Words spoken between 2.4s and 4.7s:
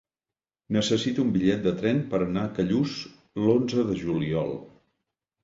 a Callús l'onze de juliol.